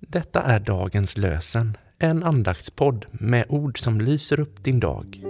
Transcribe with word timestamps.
Detta 0.00 0.42
är 0.42 0.60
dagens 0.60 1.16
lösen, 1.16 1.76
en 1.98 2.22
andaktspodd 2.22 3.06
med 3.12 3.46
ord 3.48 3.78
som 3.78 4.00
lyser 4.00 4.40
upp 4.40 4.64
din 4.64 4.80
dag. 4.80 5.20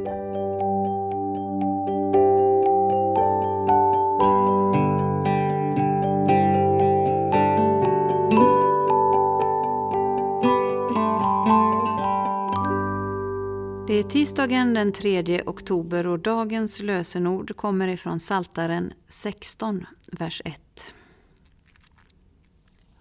Det 13.87 13.95
är 13.95 14.02
tisdagen 14.02 14.75
den 14.75 14.93
3 14.93 15.43
oktober 15.46 16.07
och 16.07 16.18
dagens 16.18 16.82
lösenord 16.82 17.57
kommer 17.57 17.89
ifrån 17.89 18.21
Saltaren 18.21 18.93
16, 19.09 19.87
vers 20.12 20.43
1. 20.45 20.61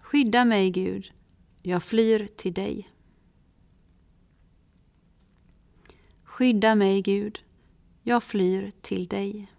Skydda 0.00 0.44
mig, 0.44 0.70
Gud, 0.70 1.12
jag 1.62 1.82
flyr 1.82 2.28
till 2.36 2.52
dig. 2.52 2.88
Skydda 6.24 6.74
mig, 6.74 7.02
Gud, 7.02 7.40
jag 8.02 8.24
flyr 8.24 8.70
till 8.80 9.06
dig. 9.06 9.52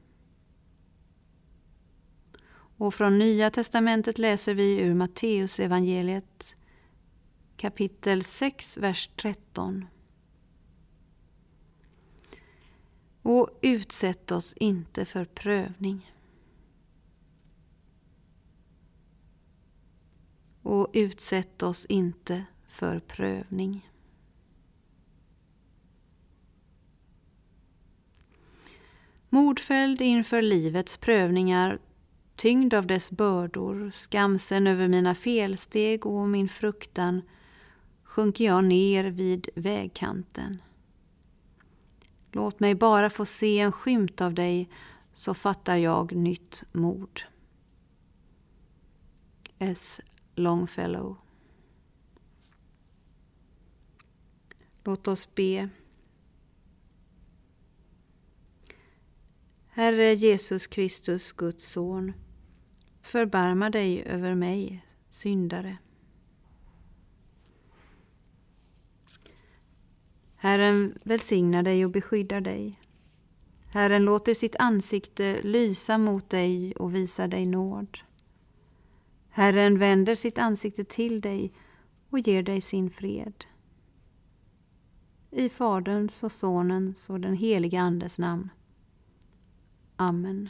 Och 2.77 2.93
från 2.93 3.17
Nya 3.19 3.49
testamentet 3.49 4.19
läser 4.19 4.53
vi 4.53 4.79
ur 4.81 4.93
Matteus 4.93 5.59
evangeliet 5.59 6.55
kapitel 7.61 8.23
6, 8.23 8.77
vers 8.77 9.09
13. 9.15 9.85
Och 13.21 13.49
utsätt 13.61 14.31
oss 14.31 14.53
inte 14.53 15.05
för 15.05 15.25
prövning. 15.25 16.11
Och 20.61 20.87
utsätt 20.93 21.63
oss 21.63 21.85
inte 21.85 22.45
för 22.67 22.99
prövning. 22.99 23.91
Mordfälld 29.29 30.01
inför 30.01 30.41
livets 30.41 30.97
prövningar, 30.97 31.79
tyngd 32.35 32.73
av 32.73 32.87
dess 32.87 33.11
bördor, 33.11 33.91
skamsen 33.93 34.67
över 34.67 34.87
mina 34.87 35.15
felsteg 35.15 36.05
och 36.05 36.27
min 36.27 36.49
fruktan, 36.49 37.21
sjunker 38.03 38.45
jag 38.45 38.63
ner 38.63 39.03
vid 39.03 39.49
vägkanten. 39.55 40.61
Låt 42.31 42.59
mig 42.59 42.75
bara 42.75 43.09
få 43.09 43.25
se 43.25 43.59
en 43.59 43.71
skymt 43.71 44.21
av 44.21 44.33
dig 44.33 44.69
så 45.13 45.33
fattar 45.33 45.75
jag 45.77 46.15
nytt 46.15 46.63
mod. 46.71 47.21
S. 49.59 50.01
Longfellow 50.35 51.17
Låt 54.83 55.07
oss 55.07 55.35
be. 55.35 55.69
Herre 59.69 60.13
Jesus 60.13 60.67
Kristus, 60.67 61.31
Guds 61.31 61.71
son, 61.71 62.13
förbarma 63.01 63.69
dig 63.69 64.03
över 64.03 64.35
mig, 64.35 64.85
syndare. 65.09 65.77
Herren 70.35 70.97
välsignar 71.03 71.63
dig 71.63 71.85
och 71.85 71.91
beskyddar 71.91 72.41
dig. 72.41 72.79
Herren 73.73 74.03
låter 74.03 74.33
sitt 74.33 74.55
ansikte 74.59 75.41
lysa 75.41 75.97
mot 75.97 76.29
dig 76.29 76.75
och 76.75 76.95
visar 76.95 77.27
dig 77.27 77.45
nåd. 77.45 77.97
Herren 79.31 79.77
vänder 79.77 80.15
sitt 80.15 80.37
ansikte 80.37 80.83
till 80.83 81.21
dig 81.21 81.53
och 82.09 82.19
ger 82.19 82.43
dig 82.43 82.61
sin 82.61 82.89
fred. 82.89 83.45
I 85.31 85.49
Faderns 85.49 86.23
och 86.23 86.31
Sonens 86.31 87.09
och 87.09 87.19
den 87.19 87.35
helige 87.35 87.81
Andes 87.81 88.19
namn. 88.19 88.49
Amen. 89.95 90.49